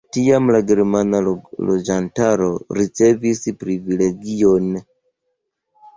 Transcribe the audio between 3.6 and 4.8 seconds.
privilegiojn.